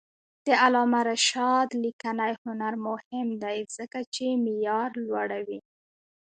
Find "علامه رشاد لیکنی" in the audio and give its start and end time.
0.63-2.33